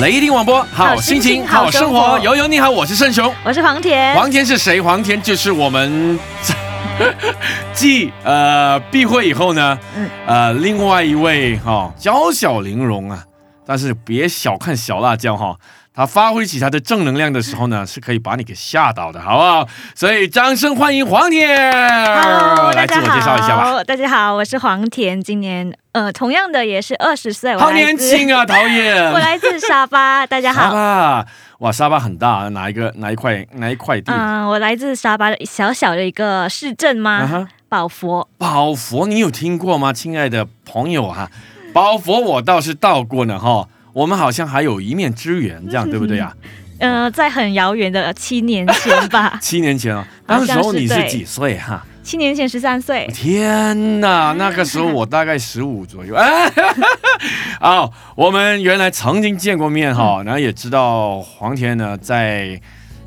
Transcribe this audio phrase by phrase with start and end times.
[0.00, 2.18] 雷霆广播，好心情，好生活。
[2.20, 4.14] 悠悠你好，我是盛雄，我是黄田。
[4.14, 4.80] 黄田是谁？
[4.80, 6.18] 黄田就是我们
[7.74, 9.78] 继呃闭会以后呢，
[10.26, 13.24] 呃另外一位哈娇小玲珑啊，
[13.66, 15.56] 但是别小看小辣椒哈。
[15.98, 19.68] 他发挥起他的正能量的时候呢，是可以把你给吓到的，好不好？
[19.96, 21.48] 所以掌声欢迎黄田。
[21.48, 23.82] Hello，来自我介绍一下吧。
[23.82, 27.56] 大家好，我是黄田，今年呃，同样的也是二十岁。
[27.56, 29.06] 好年轻啊，导演。
[29.10, 30.62] 我来自沙巴，大家好。
[30.62, 31.26] 沙巴，
[31.58, 34.12] 哇，沙巴很大，哪一个哪一块哪一块地？
[34.12, 37.48] 嗯，我来自沙巴的小小的一个市镇吗？
[37.68, 38.28] 宝佛。
[38.38, 41.28] 宝佛，你有听过吗，亲爱的朋友哈？
[41.72, 43.66] 宝佛我倒是到过呢，哈。
[43.98, 46.32] 我们好像还有一面之缘，这样对不对呀？
[46.78, 49.36] 嗯，在很遥远的七年前吧。
[49.42, 51.84] 七年前啊，那时候你是几岁哈？
[52.04, 53.10] 七年前十三岁。
[53.12, 56.14] 天哪，那个时候我大概十五左右。
[56.14, 62.60] 啊， 我们原来曾经见过面哈，然后也知道黄田呢，在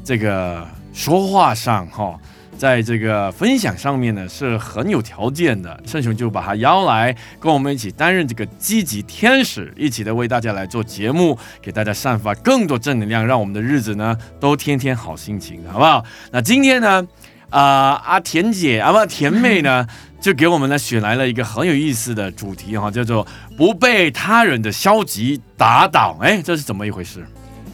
[0.03, 2.19] 这个说话上哈。
[2.61, 5.81] 在这个分享上面呢，是很有条件的。
[5.83, 16.05] 圣雄就把他邀来，跟我们一起担任这个积极天使，一起的为大家来做节目，给大家散发更多正能量，让我们的日子呢都天天好心情，好不好？
[16.31, 17.07] 那今天呢，
[17.49, 19.87] 啊阿田姐啊不田妹呢，
[20.21, 23.25] 就给我们呢选来了一个很有意思的主题哈，叫做
[23.57, 26.15] 不被他人的消极打倒。
[26.21, 27.25] 哎，这是怎么一回事？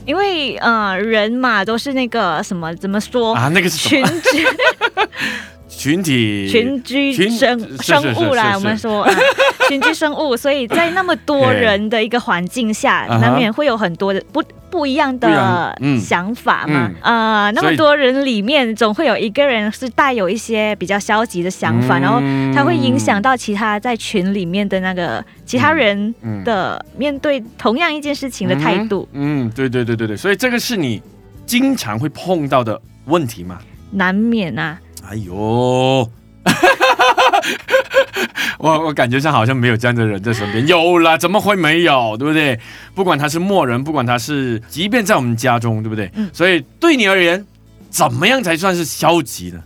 [0.08, 3.50] 因为呃，人嘛都是那个什么怎么说啊？
[3.54, 4.48] 那个是群居，
[5.78, 8.54] 群体群居生生物啦。
[8.56, 9.08] 我们说
[9.70, 14.44] 群居生物，所以在那么多人 的一个环境下，难免会有很多的不。
[14.70, 22.20] 不一样的想法嘛，呃，那么多人里面总会有一个人是带有一些比较消极的想法，然后
[22.54, 26.14] 他会影响到其他在群里面的那个其他人
[26.44, 29.08] 的面对同样一件事情的态度。
[29.14, 31.02] 嗯，对对对对对，所以这个是你
[31.46, 33.58] 经常会碰到的问题嘛？
[33.92, 34.78] 难免啊。
[35.10, 36.10] 哎呦。
[38.60, 42.16] 我我感觉上好像没有这样的人在身边，有了怎么会没有？
[42.18, 42.60] 对不对？
[42.96, 46.12] 不管他是陌人，不管他是，即便在我们家中，对不对？
[46.34, 47.46] 所以对你而言，
[47.90, 49.60] 怎么样才算是消极呢？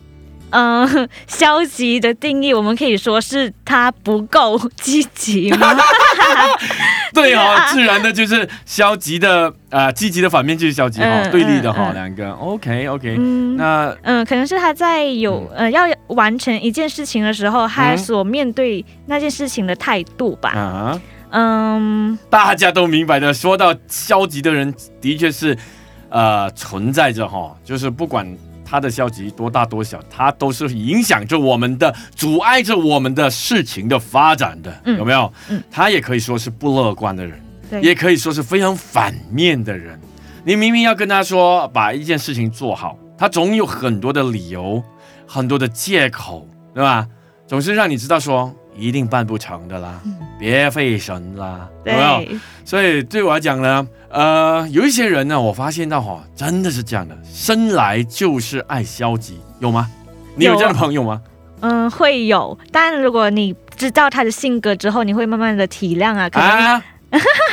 [0.50, 5.76] 嗯， 消极的定义，我们可以说是他不够积极吗？
[7.16, 12.32] 对哦， 自然的就是消极的啊，积极的反面就是消极哈，对立的哈，两个。
[12.32, 13.18] OK OK，
[13.58, 20.50] 那嗯，可能是他在有呃要完成一件事情的时候，他所面对那件事情的态度吧。
[20.52, 21.02] 啊，
[21.32, 23.34] 嗯，大家都明白的。
[23.34, 25.58] 说到消极的人，的确是
[26.10, 28.26] 呃存在着哈，就是不管。
[28.72, 35.32] 他的消极多大多小，他都是影响着我们的，阻碍着我们的事情的发展的，有没有？
[35.50, 37.38] 嗯，他也可以说是不乐观的人，
[37.84, 40.00] 也可以说是非常反面的人。
[40.46, 44.82] 你明明要跟他说把一件事情做好，他总有很多的理由，
[45.28, 47.06] 很多的借口，对吧？
[47.46, 48.56] 总是让你知道说。
[48.74, 50.00] 一定办不成的啦，
[50.40, 52.40] 别费神啦，有没有？
[52.64, 59.90] 所以对我来讲呢，呃，有一些人呢，我发现到哈，真的是这样的，生来就是爱消极，有吗？
[60.36, 61.22] 你有这样的朋友吗？
[61.62, 66.82] 嗯，会有，但如果你知道他的性格之后，你会慢慢的体谅啊，可能。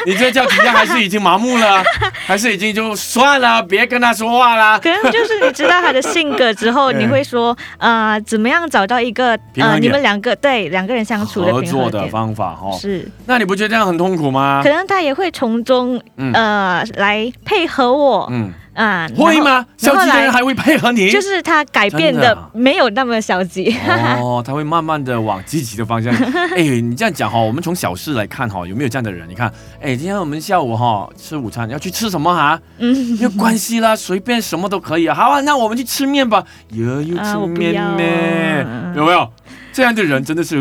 [0.07, 1.83] 你这叫紧张还是已经麻木了，
[2.27, 4.79] 还是已经就算了，别跟他说话了？
[4.81, 12.71] 可能就是你知道他的性格之后， 你会说，呃，怎么样找到一个呃，你们两个对两个人相处的合作的方法哈？
[12.79, 13.07] 是。
[13.27, 14.61] 那你不觉得这样很痛苦吗？
[14.63, 16.01] 可能他也会从中
[16.35, 18.29] 呃来配合我。
[18.31, 18.53] 嗯。
[18.79, 19.67] 啊，会吗？
[19.77, 21.11] 消极的人还会配合你？
[21.11, 23.77] 就是他改变的没有那么消极
[24.21, 26.15] 哦，他会慢慢的往积极的方向。
[26.55, 29.29] 哎，你这样讲哈，我们从小事来看哈，有没有这样的人？
[29.29, 32.61] 你看，哎，今天我们下午哈吃午餐，要去吃什么哈？
[32.79, 35.15] 嗯，没有关系啦，随便什么都可以啊。
[35.17, 36.45] 好啊，那我们去吃面吧。
[36.71, 38.65] 又又吃面面，
[38.95, 39.29] 有没有？
[39.73, 40.57] 这样的人真的是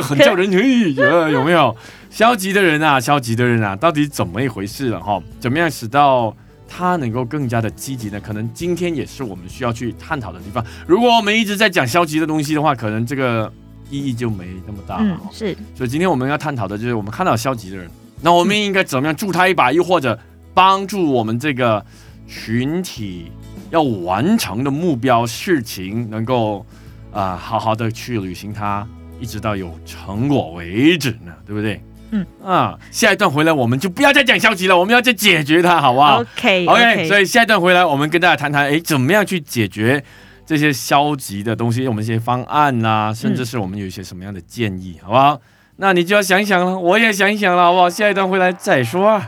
[0.00, 1.76] 很叫人 哎，有没有？
[2.08, 5.20] 消极的人啊，消极的人啊，到底怎么一回事了哈？
[5.38, 6.34] 怎么样使到？
[6.68, 8.20] 他能够更加的积极呢？
[8.20, 10.64] 可能今天也是我们需要去探讨的地方。
[10.86, 13.50] 如果我们一直在讲消极的东西的话，可能这个
[13.90, 15.18] 意义就没那么大了。
[15.32, 20.16] 是，所以今天我们要探讨的就是我们看到消极的人，那我们应该怎么样助他一把，又或者
[20.52, 21.84] 帮助我们这个
[22.26, 23.32] 群体
[23.70, 26.64] 要完成的目标事情，能够
[27.12, 28.86] 啊好好的去履行它，
[29.18, 31.32] 一直到有成果为止呢？
[31.46, 31.82] 对不对？
[32.10, 37.08] 嗯啊，下一段回来我们就不要再讲消极了，我们要再解决它，好不好？OK OK。
[37.08, 40.02] 所以下一段回来，我们跟大家谈谈，哎，怎么样去解决
[40.46, 45.40] 这些消极的东西，我们一些方案啊，甚至是我们有一些什么样的建议，好不好？
[45.76, 47.90] 那你就要想一想了，我也想一想了，好不好？
[47.90, 49.20] 下一段回来再说。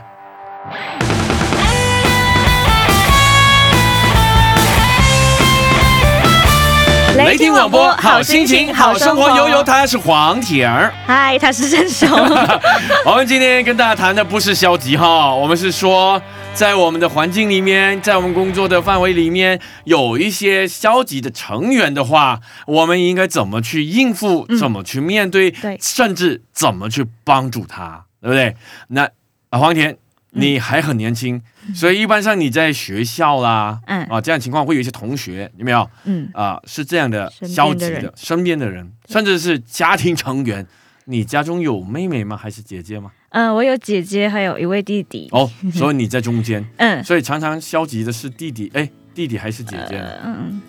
[7.15, 12.09] 雷霆广播，好心情，好生活，悠悠，他是黄铁儿，嗨，他是郑雄。
[13.05, 16.21] 我们今天跟大家谈的不是消极哈，我们是说，
[16.53, 28.55] 在我们的环境里面，在我们工作的范围里面，有一些消极的成员的话，我们应该怎么去应付，怎么去面对，对，甚至怎么去帮助他，对不对？
[28.87, 29.03] 那
[29.49, 29.97] 啊，黄田。
[30.31, 31.41] 你还很年轻，
[31.73, 35.89] 所以一般上你在学校啦，嗯啊这样情况会有一些同学有没有？
[36.05, 40.65] 嗯啊是这样的消极的身边的人，甚至是家庭成员。
[41.05, 42.37] 你家中有妹妹吗？
[42.37, 43.11] 还是姐姐吗？
[43.29, 45.27] 嗯，我有姐姐，还有一位弟弟。
[45.31, 46.63] 哦，所以你在中间。
[46.77, 48.71] 嗯，所以常常消极的是弟弟。
[48.73, 50.01] 哎，弟弟还是姐姐？
[50.23, 50.61] 嗯。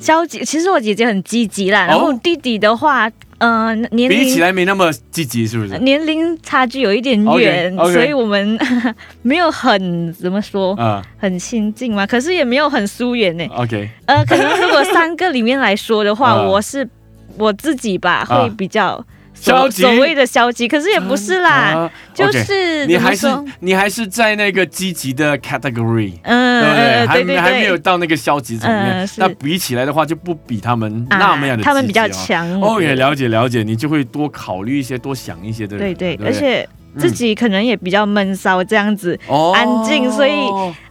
[0.00, 1.86] 消极，其实我姐姐很积极啦。
[1.86, 5.78] 然后弟弟的话，嗯，年龄比起来没那么积极，是不是？
[5.80, 8.58] 年龄差距有一点远，所以我们
[9.22, 12.06] 没有很怎么说啊，很亲近嘛。
[12.06, 13.44] 可是也没有很疏远呢。
[13.56, 16.88] OK，呃，可能如果三个里面来说的话， 我是
[17.36, 19.04] 我自己吧，会比较。
[19.40, 23.28] 消极，所谓的消极，可是也不是啦，就是你还是
[23.60, 27.36] 你还是在那个积极的 category，嗯，对不对？
[27.36, 29.08] 还还没有到那个消极层面。
[29.16, 32.60] 那比起来的话，就不比他们那么样的，他们比较强。
[32.60, 35.78] 哦，也了解了解，你就会多考虑一些，多想一些的。
[35.78, 36.66] 对对，而且
[36.98, 40.32] 自己可能也比较闷骚，这样子哦安静，所以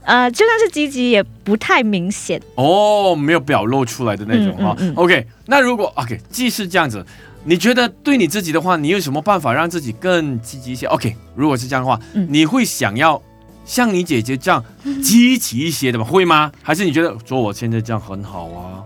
[0.04, 2.40] 呃，就算是积极，也不太明显。
[2.56, 4.78] 哦，没有表露出来的那种哈。
[4.96, 7.06] OK，那如果 OK，既是这样子。
[7.46, 13.22] 你觉得对你自己的话，你有什么办法让自己更积极一些？OK，如果是这样的话，你会想要
[13.66, 14.64] 像你姐姐这样
[15.02, 16.04] 积极一些的吗？
[16.04, 16.52] 会吗？
[16.64, 18.84] 还是你觉得做我现在这样很好啊？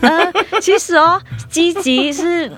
[0.00, 1.20] 呃， 其实哦，
[1.50, 2.50] 积极是。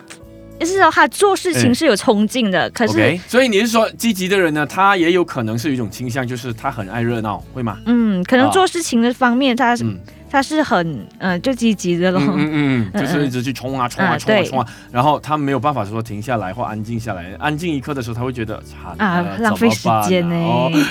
[0.62, 7.79] 是哦，他做事情是有冲劲的，可是，所以你是说积极的人呢，他也有可能是一种倾向，就是他很爱热闹，会吗？
[7.87, 9.82] 嗯，可能做事情的方面，他是
[10.31, 18.62] 他是很嗯就积极的咯，嗯 嗯，就是一直去冲啊冲啊冲啊冲啊，然后他没有办法说停下来或安静下来，安静一刻的时候，他会觉得
[18.97, 20.37] 啊浪费时间呢。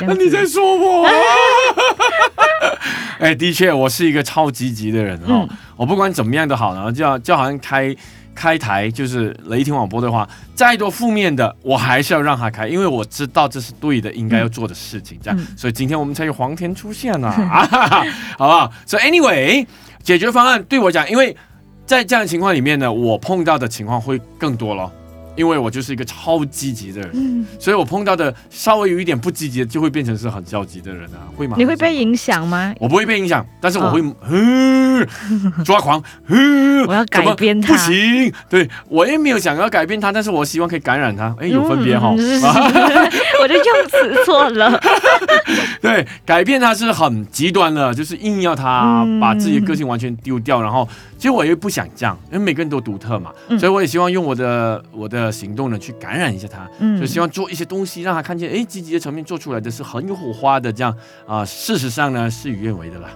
[0.02, 1.08] 那你在说我？
[3.20, 7.96] 哎，的确，我是一个超积极的人哦，我不管怎么样都好，然后就就好像开。
[8.34, 15.20] 开台就是雷霆网播的话，再多负面的，我还是要让他开，因为我知道这是对的，应该要做的事情。
[15.22, 17.32] 这样，所以今天我们才有黄天出现啊，
[18.38, 18.72] 好不好？
[18.86, 19.66] 所以 anyway，
[20.02, 21.36] 解决方案对我讲，因为
[21.86, 24.92] 在这样的情况里面呢，我碰到的情况会更多了。
[25.40, 31.56] 因为我就是一个超积极的人，所以我碰到的稍微有一点不积极的，就会变成是很消极的人啊，会吗？
[31.58, 32.76] 你会被影响吗？
[32.78, 34.02] 我不会被影响，但是我会
[35.64, 36.04] 抓狂，
[36.86, 41.34] 我要改变他，不行，对我也没有想要改变他，但是我希望可以感染他。
[41.40, 42.10] 哎，有分别哈，
[43.42, 44.78] 我的用词错了。
[45.82, 50.86] 对，改变他是很极端的，就是硬要他把自己的个性完全丢掉，然后。
[51.20, 60.96] 其实我也不想这样，因为每个人都独特嘛，所以我也希望用我的我的行动呢去感染一下他，就希望做一些东西让他看见，哎，积极的层面做出来的是很有火花的，这样
[61.28, 63.10] 啊，事实上呢事与愿违的啦。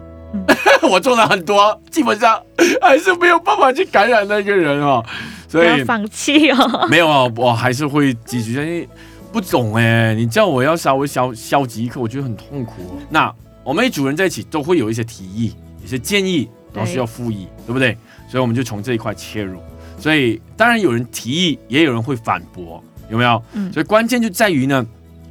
[0.90, 2.42] 我做了很多，基本上
[2.82, 5.04] 还是没有办法去感染那个人哦，
[5.48, 6.88] 所以放弃哦。
[6.90, 8.88] 没有啊，我还是会积极，因为
[9.32, 13.00] 不懂哎，你叫我要稍微消消极一刻，我觉得很痛苦。
[13.10, 15.54] 那我们一组人在一起都会有一些提议，
[15.84, 16.50] 一些建议。
[16.74, 17.96] 都需要复议，对不对？
[18.28, 19.60] 所以我们就从这一块切入。
[20.04, 23.42] 所以当然有人提议，也有人会反驳，有没有？
[23.54, 23.72] 嗯。
[23.72, 24.86] 所以关键就在于呢，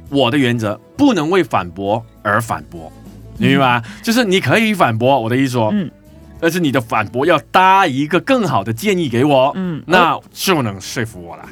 [0.09, 2.91] 我的原则不能为反驳而反驳，
[3.37, 3.83] 明白吗？
[4.01, 5.91] 就是你可以反驳我的意思说，嗯，
[6.39, 11.45] 但是你的反驳要搭一个更好的建议给我，嗯，那就能说服我了。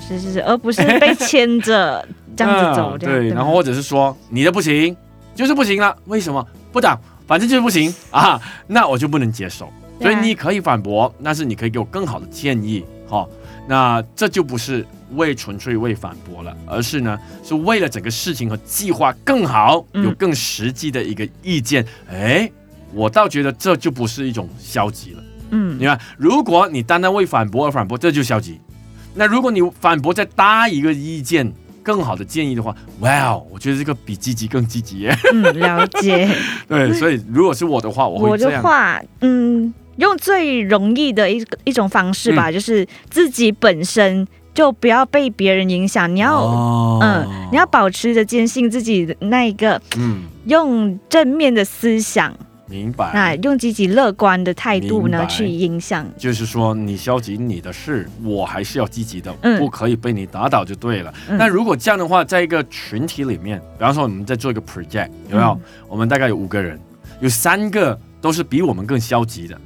[0.00, 2.04] 是是是，而不是被牵着
[2.36, 2.98] 这样子走。
[2.98, 4.96] 对，然后或者是说你的不行
[5.36, 6.44] 就是不行了，为什么？
[6.72, 6.98] 不打。
[7.28, 9.68] 反正就是不行啊，那我就不能接受。
[10.00, 13.26] 所以你可以反驳，但是你可以给我更好的建议，哈。
[13.68, 21.84] 那这就不是为纯粹为反驳了，而是呢，是为了整个事情和计划更好，有更实际的一个意见。
[22.08, 22.50] 哎，
[22.92, 25.22] 我倒觉得这就不是一种消极了。
[25.50, 28.60] 嗯，你看，如果你单单为反驳而反驳，这就消极。
[29.14, 31.52] 那如果你反驳再搭一个意见。
[31.86, 35.08] 更好的建议的话，哇哦，我觉得这个比积极更积极。
[35.32, 36.28] 嗯，了解。
[36.66, 38.60] 对，所以如果是我的话，我会这样。
[38.60, 46.14] 我的话，嗯，用最容易的一一种方式吧，就是自己本身就不要被别人影响。
[46.14, 46.42] 你要，
[47.02, 52.34] 嗯，你要保持着坚信自己的那一个，嗯，用正面的思想
[52.68, 53.12] 明白。
[53.14, 61.14] 那用积极乐观的态度呢去影响，就是说你消极你的事，我还是要积极的，不可以被你打倒就对了。
[61.28, 65.60] 那如果这样的话，在一个群体里面，比方说我们在做一个 project，有没有？
[65.88, 66.78] 我们大概有五个人，
[67.20, 69.56] 有三个都是比我们更消极的，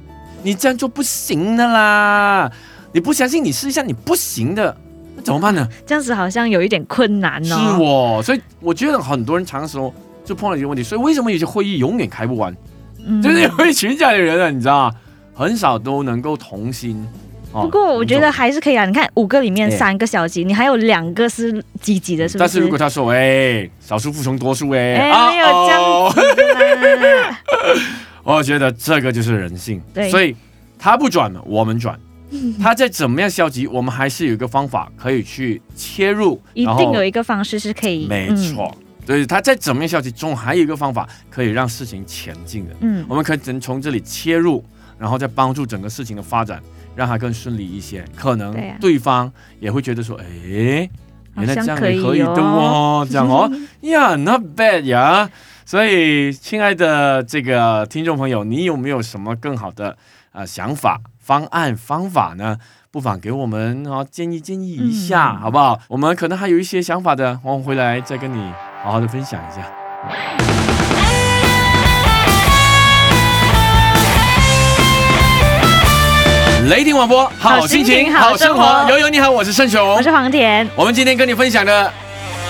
[0.43, 2.51] 你这样做不行的啦！
[2.93, 4.75] 你不相信，你试一下，你不行的。
[5.23, 5.67] 怎么办呢？
[5.85, 7.45] 这样子好像有一点困难哦。
[7.45, 9.93] 是哦，所以我觉得很多人常说
[10.25, 12.55] 就碰到一个问题，所以为什么有些会议永远开不完？
[13.21, 14.95] 就是因为群下的人啊，你知道吗？
[15.33, 17.07] 很少都能够同心。
[17.51, 18.85] 不过我觉得还是可以啊。
[18.85, 22.39] 你看五个里面三个消极，你还有两个是积极的，是不是？
[22.39, 24.97] 但是如果他说哎，少数服从多数哎，
[25.29, 26.21] 没有这样子。
[28.23, 29.81] 我觉得这个就是人性。
[29.93, 30.35] 对，所以
[30.77, 31.99] 他不转了，我们转。
[32.61, 38.07] 他再怎么样消极，我们还是有一个方法可以去切入，一定有一个方式是可以。
[38.07, 38.73] 没错，
[39.05, 42.75] 所以他再怎么样消极，总还有一个方法可以让事情前进的。
[42.79, 44.63] 嗯，我们可以从从这里切入，
[44.97, 46.63] 然后再帮助整个事情的发展，
[46.95, 48.05] 让它更顺利一些。
[48.15, 50.89] 可能对方也会觉得说：“哎，
[51.35, 53.51] 原来这样也可以的哦，这样哦，
[53.81, 55.29] 呀，not bad 呀。”
[55.65, 59.95] 所以，亲爱的这个听众朋友，你有没有什么更好的
[60.31, 60.99] 啊想法？
[61.19, 62.57] 方案方法呢，
[62.91, 65.79] 不妨给我们啊建议建议一下，好不好？
[65.87, 68.51] 我们可能还有一些想法的，我们回来再跟你
[68.83, 69.61] 好好的分享一下。
[76.67, 78.89] 雷霆广播，好心情，好生活。
[78.89, 80.67] 悠悠你好，我是盛雄，我是黄田。
[80.75, 81.91] 我们今天跟你分享的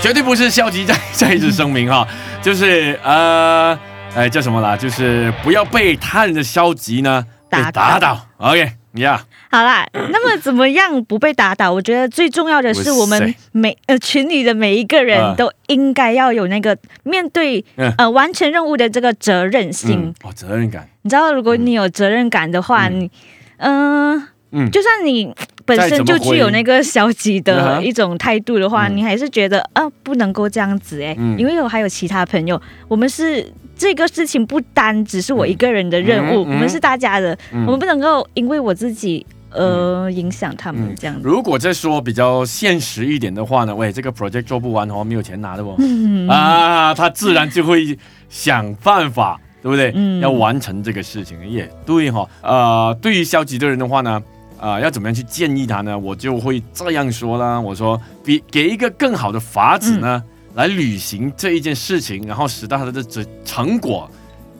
[0.01, 2.07] 绝对不是消极，再再一次声明哈，
[2.41, 3.77] 就是呃，
[4.15, 4.75] 哎叫什么啦？
[4.75, 7.25] 就是不要被他人的消极呢。
[7.49, 9.21] 打打倒，OK，你呀，
[9.51, 11.69] 好啦，那么怎么样不被打倒？
[11.69, 17.63] 我觉得最重要的是，我们每呃群里的每一个人都应该要有那个面对
[17.97, 20.15] 呃完成任务的这个责任心。
[20.23, 20.87] 哦，责任感。
[21.01, 23.11] 你知道，如果你有责任感的话，你
[23.57, 25.33] 嗯嗯，就算你
[25.65, 33.51] 本身就具有那个消极的一种态度的话，你还是觉得啊不能够这样子哎，因为我还有其他朋友，我们是。
[33.77, 41.19] 这个事情不单只是我一个人的任务，我们是大家的，我们不能够因为我自己呃影响他们这样。
[41.23, 45.75] 如果再说比较现实一点的话呢，喂，这个 project 做不完的话，没有钱拿的不？
[46.31, 47.97] 啊，他自然就会
[48.29, 49.91] 想办法，对不对？
[50.21, 52.29] 要完成这个事情也对哈。
[52.43, 54.21] 呃，对于消极的人的话呢，
[54.61, 55.99] 啊，要怎么样去建议他呢？
[55.99, 60.23] 我就会这样说啦，我说，比给一个更好的法子呢。
[60.53, 64.11] 来履行这一件事情，然后使到他的这成果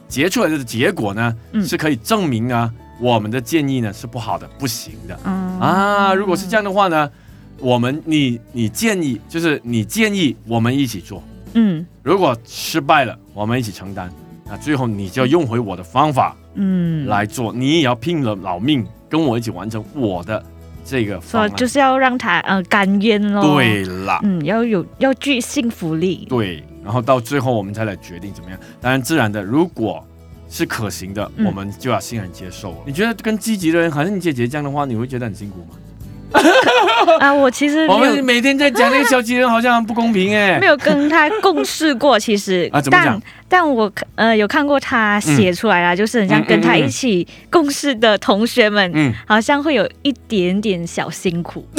[0.08, 5.14] 结出来的结果呢，是可以证明呢，我们的建议呢是不好的、不行的。
[5.26, 7.10] 啊，如果是这样的话呢，
[7.58, 11.22] 我们你你建议就是你建议我们一起做。
[11.52, 14.10] 嗯，如果失败了，我们一起承担。
[14.48, 17.52] 那最后你就要用回我的方法，嗯，来做。
[17.52, 18.82] 你也要拼了老命
[19.12, 20.42] 跟我一起完成我的。
[20.84, 23.40] 这个说就是要让他呃甘愿咯。
[23.54, 26.26] 对啦，嗯，要有要具幸福力。
[26.28, 28.58] 对，然后到最后我们再来决定怎么样。
[28.80, 30.04] 当然，自然的，如果
[30.48, 32.74] 是可行的，我们就要欣然接受。
[32.84, 35.76] 你觉得跟积极的人，还是你姐姐这样的话，你会觉得很辛苦吗？
[37.18, 40.58] 啊，我其实我们每天在讲那个消极人，好像不公平哎。
[40.60, 43.20] 没有跟他共事过，其实啊，怎么讲？
[43.48, 51.66] 但我呃有看过他写出来啦，就是很像跟他一起共事的同学们，嗯，好像会有一点点小辛苦。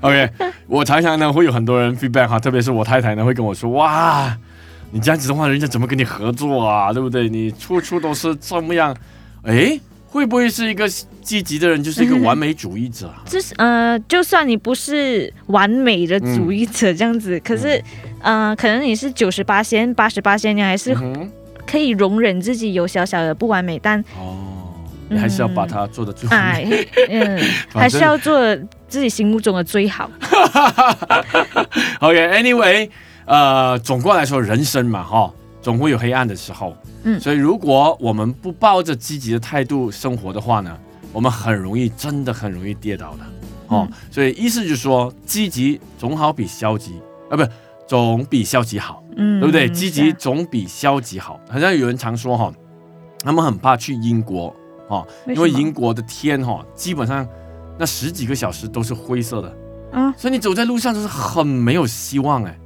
[0.00, 0.30] OK，
[0.66, 4.36] 我常常呢会有很多人 feedback 哈，特别是我太太呢会跟我说，哇，
[4.90, 6.92] 你这样子的话，人家怎么跟你合作啊？
[6.92, 7.28] 对不对？
[7.28, 8.94] 你处处都是这么样，
[9.44, 9.78] 哎。
[10.10, 10.88] 会不会是一个
[11.22, 13.08] 积极的人，就是一个完美主义者？
[13.26, 17.80] 就是呃，就算你不是完美的主义者这样子，可是
[18.20, 20.96] 呃，可能你是九十八仙、八十八仙，你还是
[21.64, 24.74] 可以容忍自己有小小的不完美，但哦，
[25.08, 26.36] 你还是要把它做的最好。
[27.08, 27.40] 嗯，
[27.72, 28.40] 还是要做
[28.88, 30.10] 自己心目中的最好。
[32.00, 32.90] OK，Anyway，
[33.26, 35.32] 呃，总过来说，人生嘛，哈。
[35.62, 36.74] 总会有黑暗的时候，
[37.04, 40.76] 嗯，所以如果我们不抱着积极的态度生活的话呢，
[41.12, 43.24] 我们很容易，真的很容易跌倒的，
[43.68, 47.44] 哦，所以意思就是说，积极总好比消极，啊，不，
[47.86, 49.68] 总比消极好，嗯，对不对？
[49.68, 52.52] 积极总比消极好，好像有人常说哈，
[53.20, 54.54] 他们很怕去英国，
[54.88, 57.26] 哦，因为英国的天哈，基本上
[57.78, 59.56] 那十几个小时都是灰色的，
[59.92, 62.58] 嗯，所以你走在路上就是很没有希望哎。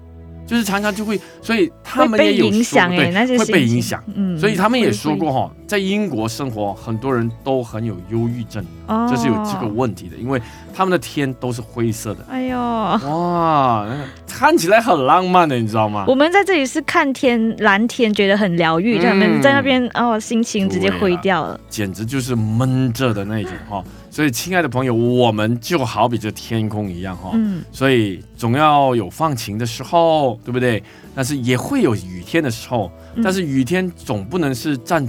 [0.54, 4.00] 就是常常就会，所所以他们也有说对，会被影响。
[4.14, 8.64] 嗯，所以他们也说过哈，在英国生活，很多人都很有忧郁症，
[9.11, 10.40] 就是有这个问题的，因为
[10.73, 12.25] 他们的天都是灰色的。
[12.30, 13.84] 哎呦，哇，
[14.28, 16.04] 看起来很浪漫的，你知道吗？
[16.06, 23.82] 我们在这里是看天蓝天，觉得很疗愈，他们在那边哦，心情直接灰掉了，简直就是闷着的那种哈。
[24.14, 30.80] 所以，亲爱的朋友，我们就好比这天空一样哈，嗯，所以总要有放晴的时候，对不对？
[31.16, 32.92] 但是也会有雨天的时候，
[33.25, 35.04] 但是雨天总不能是占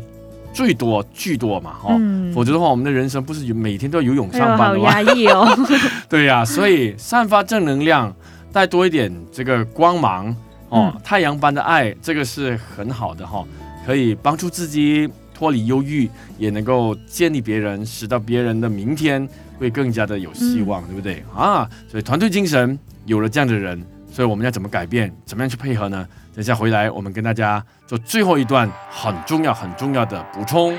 [0.51, 1.95] 最多巨多嘛哈，
[2.33, 4.89] 否则的话，我们的人生不是每天都要游泳上班的吗？
[4.89, 5.55] 好压抑哦。
[6.09, 8.11] 对呀，所以散发正能量，
[8.51, 10.35] 带多一点这个光芒
[10.69, 13.45] 哦，太阳般的爱，这个是很好的哈，
[13.85, 15.07] 可以帮助自己。
[15.35, 19.27] 脱离忧郁，也能够建立别人，使到别人的明天
[19.59, 21.69] 会更加的有希望，对不对啊？
[21.87, 25.13] 所以团队精神有了这样的人，所以我们要怎么改变？
[25.25, 26.07] 怎么样去配合呢？
[26.33, 30.77] 等下回来，我们跟大家做最后一段很重要、很重要的补充。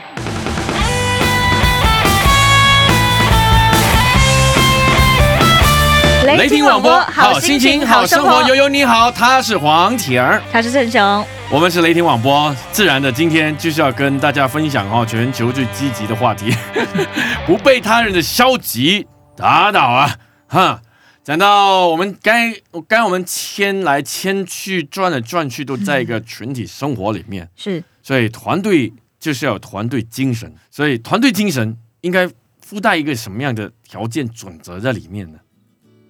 [6.37, 8.43] 雷霆广播，好心情，好生活。
[8.47, 12.55] 悠悠你好，他是黄婷儿，他是郑雄，我们是雷霆广播。
[12.71, 16.55] 自然的，今天就是要跟大家分享哦，全球最积极的话题，
[17.47, 20.15] 不被他人的消极打倒啊！
[20.47, 20.83] 哈，
[21.25, 22.55] 讲到我们该
[22.87, 32.29] 该我们迁来迁去，转来转去，都在一个群体生活里面，是，所以团队就是要有团队精神，所以团队精神应该
[32.61, 35.39] 附带一个什么样的条件准则在里面呢？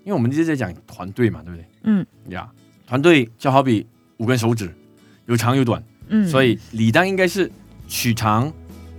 [0.07, 1.67] 因为我们一直在讲团队嘛，对不对？
[1.83, 2.49] 嗯，呀，
[2.87, 3.85] 团队就好比
[4.19, 4.73] 五根手指，
[5.27, 7.51] 有长有短，嗯，所以理当应该是
[7.89, 8.51] 取长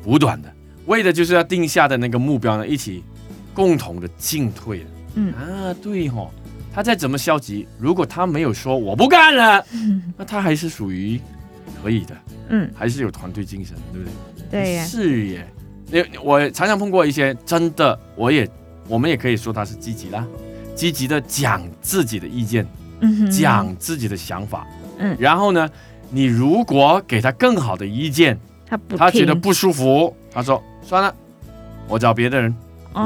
[0.03, 0.53] 补短的，
[0.85, 3.05] 为的就是要定下的那个目标呢，一起
[3.53, 4.85] 共同的进退的。
[5.15, 6.29] 嗯啊，对吼，
[6.73, 11.17] 他再怎么消极，如果他没有说我不干了，嗯 那他还是属于
[11.81, 12.17] 可以的，
[12.49, 14.13] 嗯，还是有团队精神，对不对？
[14.51, 15.47] 对呀，是耶。
[15.89, 18.45] 因为我常常碰过一些真的，我也
[18.89, 20.27] 我们也可以说他是积极啦。
[20.77, 22.65] 积极的讲自己的意见，
[23.31, 24.65] 讲自己的想法，
[24.99, 25.67] 嗯，然后呢，
[26.11, 31.13] 你如果给他更好的意见，他不，他觉得不舒服，他说算了，
[31.87, 32.55] 我找别的人，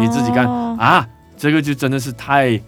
[0.01, 0.45] 你自己干。
[0.77, 2.59] 啊，这个就真的是太，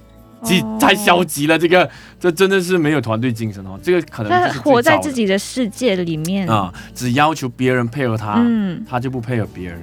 [0.80, 6.48] 太消极了，这个这真的是没有团队精神哦，这个可能他活在自己的世界里面。
[6.48, 9.82] 啊，只要求别人配合他，嗯，他就不配合别人。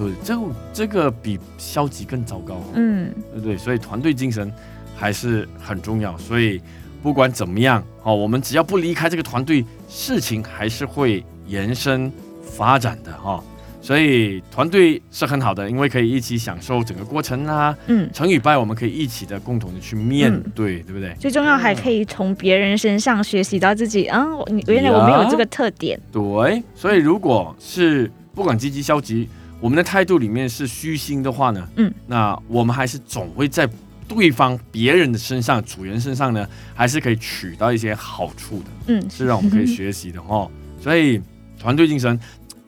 [0.00, 0.34] 对，这
[0.72, 2.62] 这个比消极更糟糕。
[2.72, 4.50] 嗯，对对，所以团队精神
[4.96, 6.16] 还是很重要。
[6.16, 6.58] 所以
[7.02, 12.10] 不管怎么样，哦，我们只要不离开这个团队，事情还是会延伸
[12.42, 13.44] 发展的哈。
[13.82, 17.76] 所以团队是很好的，因为可以一起享受整个过程啊。
[17.86, 21.14] 嗯，成与败我们可以一起的共同的去面对，对不对？
[21.20, 24.26] 最重要还可以从别人身上学习到自己啊，
[24.66, 26.00] 原来我没有这个特点。
[26.10, 29.28] 对，所以如果是不管积极消极。
[29.60, 33.68] 我们的态度里面是虚心的话呢，嗯，那我们还是总会在
[34.08, 40.50] 对方别人的身上、主人身上呢，还是可以取到一些好处的，嗯，是让我们可以学习的哦。
[40.80, 41.20] 所以
[41.58, 42.18] 团队精神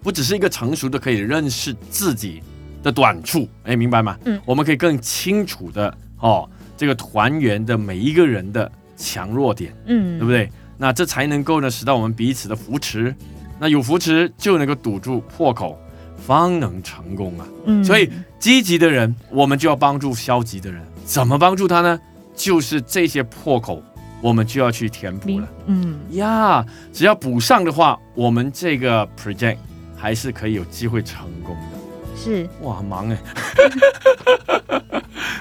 [0.03, 2.43] 不只是一个成熟的可以认识自己
[2.83, 4.19] 的短处，哎，明白吗？
[4.27, 10.51] 嗯，我们可以更清楚的哦，这个团员的每一个人的强弱点，嗯，对不对？
[10.77, 13.15] 那这才能够呢，使到我们彼此的扶持，
[13.59, 15.79] 那有扶持就能够堵住破口。
[16.27, 17.47] 方能成功啊！
[17.67, 18.09] 嗯，所以
[18.39, 20.81] 积极的人，我们就要帮助消极的人。
[21.05, 22.01] 怎么帮助他呢？
[22.35, 23.83] 就是这些破口，
[24.23, 25.49] 我们就要去填补了。
[25.67, 29.57] 嗯呀，只要补上的话，我们这个 project
[29.97, 31.79] 还是可以有机会成功的。
[32.17, 33.19] 是哇，很忙哎。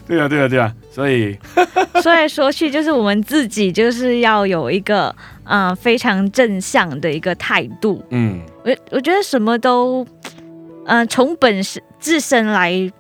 [0.08, 0.74] 对啊，对啊，对啊。
[0.92, 1.38] 所以
[2.04, 8.04] 说来说去，就是我们自己就是要有一个啊非常正向的一个态度。
[8.10, 10.06] 嗯，我我觉得什么都。
[10.92, 12.92] 嗯，从本身自身来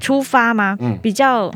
[0.00, 0.76] 出发吗？
[0.78, 1.50] 嗯，比较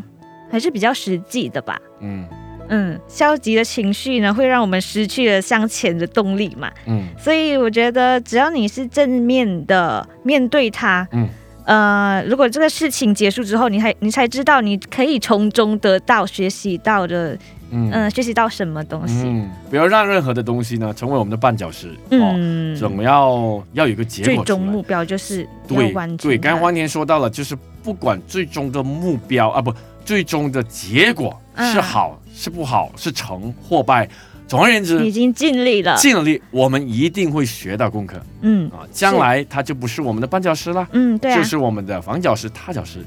[0.51, 1.81] 还是比较实际的吧。
[2.01, 2.27] 嗯
[2.69, 6.69] 嗯，消极的情绪呢，会让我们失去了向前的动力嘛。
[6.87, 11.29] 嗯，所以我觉得只要你是正面的面对它，嗯
[11.65, 17.39] 呃，如果这个事情结束之后，你还你才知道你可以从中得到学习到的。
[17.77, 19.25] 嗯，学习到什么东西？
[19.27, 21.91] 嗯，不要让任何的东西呢成为我们的绊脚石。
[22.11, 24.35] 嗯，总要要有一个结果。
[24.37, 26.39] 最终目标就是对对。
[26.39, 34.09] 刚刚黄田说到了，就是不管最终的目标啊，不，最终的结果是好是不好，是成或败。
[34.47, 38.21] 总而言之，已经尽力了，尽力，我们一定会学到功课。
[38.43, 40.87] 嗯啊，将来它就不是我们的绊脚石了。
[40.93, 42.99] 嗯，对，就是我们的防脚石、踏脚石，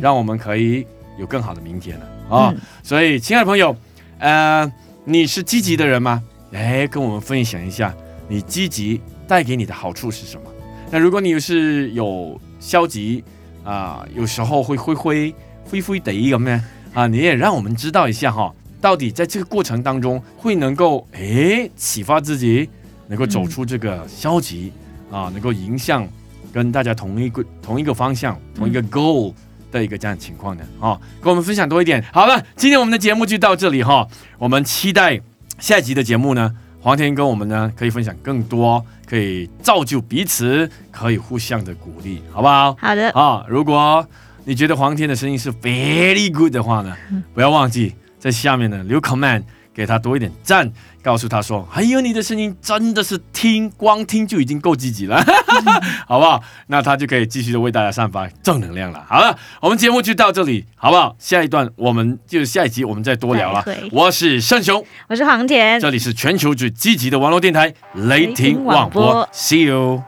[0.00, 0.86] 让我们可以
[1.18, 2.54] 有更好的明天了啊！
[2.82, 3.76] 所以，亲爱的朋友。
[4.24, 4.72] 呃，
[5.04, 6.22] 你是积极的人吗？
[6.54, 7.94] 哎，跟我们分享一下，
[8.26, 10.50] 你积极带给你的好处是什么？
[10.90, 13.22] 那如果你是有消极
[13.62, 16.58] 啊，有时候会灰灰灰灰的一个咩
[16.94, 18.50] 啊，你也让我们知道一下哈。
[18.80, 22.70] 到底在这个过程当中会能够诶启发自己，
[23.06, 24.72] 能够走出这个消极
[25.10, 26.08] 啊，能够迎向
[26.50, 29.34] 跟大家同一个同一个方向、同一个 goal
[29.78, 32.02] 的一个这样情况的哦，跟我们分享多一点。
[32.12, 34.06] 好了，今天我们的节目就到这里哈，
[34.38, 35.20] 我们期待
[35.58, 36.54] 下一集的节目呢。
[36.80, 42.76] 黄天跟我们呢可以分享更多，可以造就彼此，可以互相的鼓励，好不好？
[42.78, 44.06] 好的啊，如果
[44.44, 46.94] 你觉得黄天的声音是 very good 的话呢，
[47.32, 49.42] 不要忘记在下面呢留 comment。
[49.74, 50.70] 给他多一点赞，
[51.02, 55.20] 告诉他说：“还有你的声音真的是听光听就已经够积极了，
[56.06, 56.40] 好不好？
[56.68, 59.04] 那他就可以继续的为大家散发正能量了。
[59.08, 61.16] 好了，我们节目就到这里，好不好？
[61.18, 63.64] 下一段我们就下一集我们再多聊了。
[63.90, 70.02] 我是盛雄，我是黄田，这里是全球最积极的网络电台雷霆广播，See you。